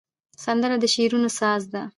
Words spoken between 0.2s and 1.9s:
سندره د شعرونو ساز ده